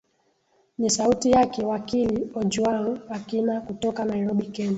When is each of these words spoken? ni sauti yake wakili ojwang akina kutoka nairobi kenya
ni 0.77 0.89
sauti 0.89 1.31
yake 1.31 1.65
wakili 1.65 2.31
ojwang 2.35 2.97
akina 3.09 3.61
kutoka 3.61 4.05
nairobi 4.05 4.43
kenya 4.45 4.69